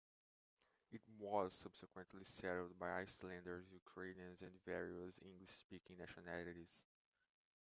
[0.89, 6.69] It was subsequently settled by Icelanders, Ukrainians and various English-speaking nationalities.